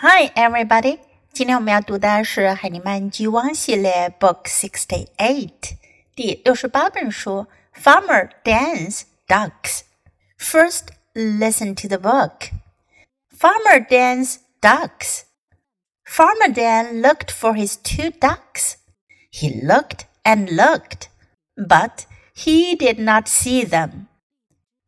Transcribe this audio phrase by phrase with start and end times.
[0.00, 1.00] Hi, everybody！
[1.32, 5.72] 今天我们要读的是海尼曼 G1 系列 Book Sixty Eight
[6.14, 7.48] 第六十八本书
[7.82, 9.80] 《Farmer Dan's Ducks》。
[10.38, 12.52] First, listen to the book.
[13.36, 15.22] Farmer Dan's ducks.
[16.04, 18.76] Farmer Dan looked for his two ducks.
[19.32, 21.08] He looked and looked,
[21.56, 22.06] but
[22.36, 24.06] he did not see them.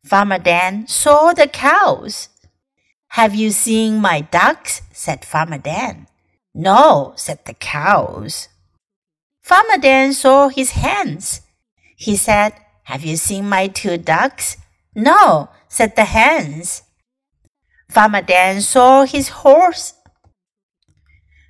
[0.07, 2.29] Farmer Dan saw the cows.
[3.15, 4.83] Have you seen my ducks?
[4.93, 6.07] said Farmer Dan.
[6.55, 8.47] No, said the cows.
[9.41, 11.41] Farmer Dan saw his hens.
[11.97, 14.55] He said, Have you seen my two ducks?
[14.95, 16.83] No, said the hens.
[17.89, 19.93] Farmer Dan saw his horse.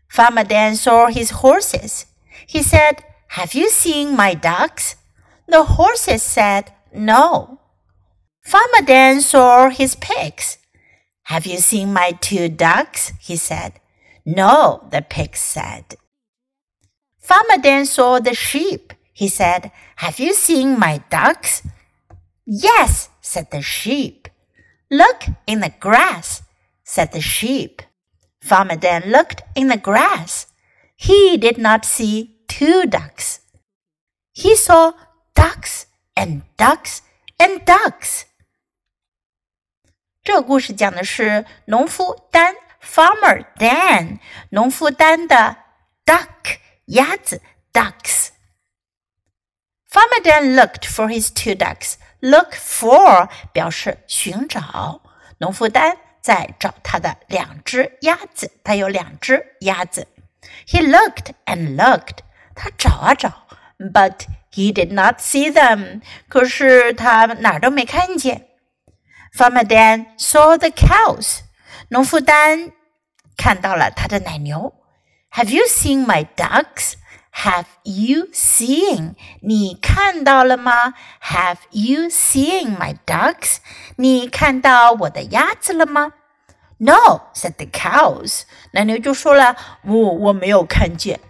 [0.09, 2.07] Farmer Dan saw his horses.
[2.47, 3.03] He said,
[3.37, 4.95] Have you seen my ducks?
[5.47, 7.59] The horses said, No.
[8.43, 10.57] Farmer Dan saw his pigs.
[11.31, 13.13] Have you seen my two ducks?
[13.17, 13.79] he said.
[14.25, 15.95] No, the pig said.
[17.19, 18.91] Farmer Dan saw the sheep.
[19.13, 19.71] He said,
[20.03, 21.65] Have you seen my ducks?
[22.45, 24.27] Yes, said the sheep.
[24.91, 26.43] Look in the grass,
[26.83, 27.81] said the sheep.
[28.41, 30.47] Farmer Dan looked in the grass.
[30.97, 33.39] He did not see two ducks.
[34.33, 34.91] He saw
[35.33, 37.01] ducks and ducks
[37.39, 38.25] and ducks.
[40.23, 44.19] 这个故事讲的是农夫丹 （Farmer Dan）
[44.49, 45.57] 农夫丹的
[46.05, 47.41] duck 鸭子
[47.73, 48.27] ducks。
[49.89, 51.95] Farmer Dan looked for his two ducks.
[52.19, 55.01] Look for 表示寻找，
[55.39, 58.51] 农夫丹在找他的两只鸭子。
[58.63, 60.07] 他有两只鸭子。
[60.67, 62.19] He looked and looked.
[62.53, 63.47] 他找啊找
[63.79, 66.03] ，but he did not see them.
[66.27, 68.50] 可是他哪儿都没看见。
[69.36, 71.40] Farmer Dan saw the cows.
[71.88, 72.72] 农夫丹
[73.36, 74.74] 看到了他的奶牛。
[75.32, 76.94] Have you seen my ducks?
[77.34, 79.14] Have you seen?
[79.42, 80.94] 你看到了吗？
[81.22, 83.58] Have you seen my ducks?
[83.96, 86.12] 你看到我的鸭子了吗？
[86.78, 88.42] No, said the cows.
[88.72, 91.20] 奶牛就说了，我我没有看见。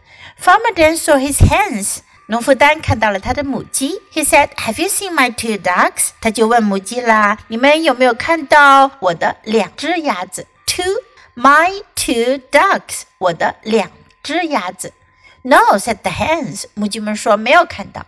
[0.41, 1.99] Farmer Dan saw his hens.
[2.31, 4.03] 农夫丹看到了他的母鸡。
[4.13, 10.85] He said, "Have you seen my two ducks?" 他就问母鸡啦：“你们有没有看到我的两只鸭子？”Two,
[11.37, 13.91] my two ducks，我的两
[14.23, 14.93] 只鸭子。
[15.43, 16.65] No, said the hens。
[16.75, 18.07] 母鸡们说没有看到。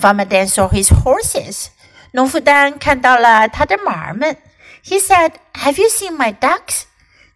[0.00, 1.66] Farmer Dan saw his horses。
[2.12, 4.36] 农夫丹看到了他的马儿们。
[4.84, 6.82] He said, "Have you seen my ducks?"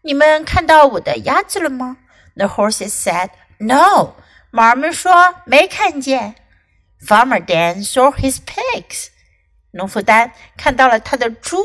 [0.03, 1.97] 你们看到我的鸭子了吗？
[2.37, 4.15] The horses said, "No."
[4.55, 6.35] 马儿们说没看见。
[7.07, 9.09] Farmer Dan saw his pigs。
[9.73, 11.63] 农夫丹看到了他的猪。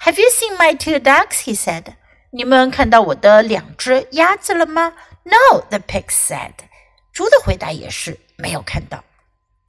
[0.00, 1.42] Have you seen my two ducks?
[1.44, 1.94] He said.
[2.30, 4.94] 你们看到我的两只鸭子了吗？
[5.24, 6.52] No, the pigs said.
[7.12, 9.04] 猪的回答也是没有看到。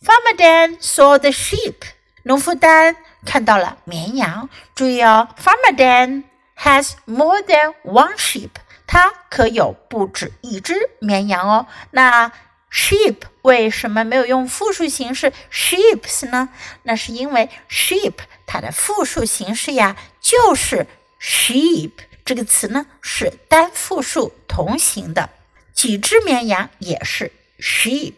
[0.02, 1.76] Farmer Dan saw the sheep.
[2.24, 2.96] 农夫丹
[3.26, 4.50] 看到了绵羊。
[4.76, 6.24] 注意哦，Farmer Dan
[6.58, 8.50] has more than one sheep.
[8.89, 11.69] 它可有不止一只绵羊哦。
[11.93, 12.33] 那
[12.73, 16.49] sheep 为什么没有用复数形式 sheeps 呢？
[16.83, 18.15] 那是因为 sheep
[18.47, 20.87] 它的复数形式呀就是
[21.21, 21.93] sheep
[22.25, 25.31] 这个词呢是单复数同形的，
[25.73, 28.15] 几只绵羊也是 sheep。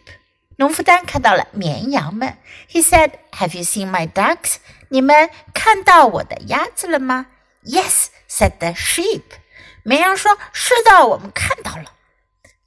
[0.56, 2.36] 农夫丹看到了绵羊们
[2.70, 4.56] ，He said, "Have you seen my ducks?"
[4.88, 7.26] 你们看到我的鸭子了吗
[7.64, 9.22] ？Yes, said the sheep.
[9.82, 11.92] 绵羊说：“是的，我们看到了。”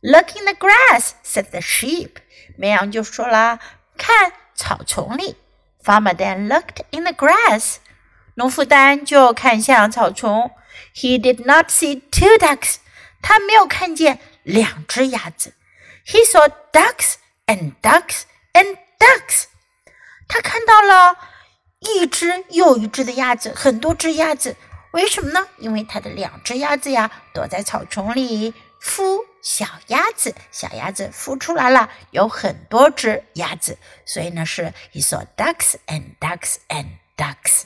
[0.01, 2.15] Look in the grass," said the sheep.
[2.57, 3.59] 绵羊就说了
[3.97, 5.35] ：“看草丛里。”
[5.83, 7.75] Farmer Dan looked in the grass.
[8.35, 10.51] 农夫丹就看向草丛。
[10.95, 12.77] He did not see two ducks.
[13.21, 15.53] 他没有看见两只鸭子。
[16.05, 17.15] He saw ducks
[17.45, 18.23] and ducks
[18.53, 19.45] and ducks.
[20.27, 21.17] 他看到了
[21.79, 24.55] 一只又一只的鸭子，很多只鸭子。
[24.92, 25.46] 为什么呢？
[25.58, 37.64] 因为他的两只鸭子呀躲在草丛里孵小鸭子，小鸭子孵出来了，有很多只鸭子，所以呢是 he saw ducks and ducks and ducks.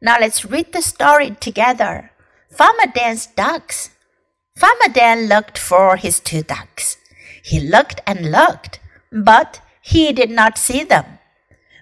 [0.00, 2.10] Now let's read the story together.
[2.50, 3.86] Farmer Dan's ducks.
[4.54, 6.96] Farmer Dan looked for his two ducks.
[7.42, 11.18] He looked and looked, but he did not see them.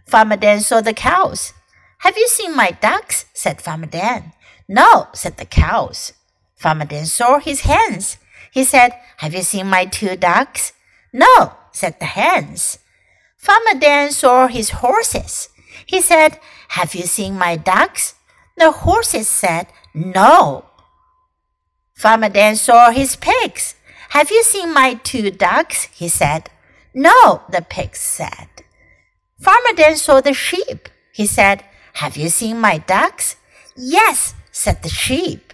[0.06, 1.52] Farmer Dan saw the cows.
[1.99, 3.25] Have you seen my ducks?
[3.33, 4.33] said Farmer Dan.
[4.67, 6.13] No, said the cows.
[6.55, 8.17] Farmer Dan saw his hens.
[8.51, 10.73] He said, Have you seen my two ducks?
[11.13, 12.79] No, said the hens.
[13.38, 15.49] Farmer Dan saw his horses.
[15.85, 16.39] He said,
[16.69, 18.15] Have you seen my ducks?
[18.57, 20.65] The horses said, No.
[21.93, 23.75] Farmer Dan saw his pigs.
[24.09, 25.85] Have you seen my two ducks?
[25.93, 26.50] he said.
[26.93, 28.50] No, the pigs said.
[29.39, 30.89] Farmer Dan saw the sheep.
[31.13, 31.63] He said,
[31.96, 33.37] Have you seen my ducks?
[33.76, 35.52] Yes, said the sheep.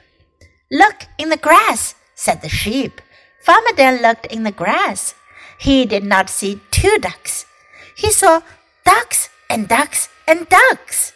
[0.70, 3.00] Look in the grass, said the sheep.
[3.42, 5.14] Farmer Dan looked in the grass.
[5.58, 7.46] He did not see two ducks.
[7.96, 8.42] He saw
[8.84, 11.12] ducks and ducks and ducks.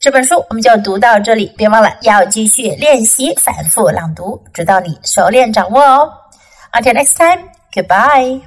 [0.00, 6.12] 这本书我们就读到这里，别忘了要继续练习反复朗读，直到你熟练掌握哦。
[6.72, 8.42] Until next time, goodbye.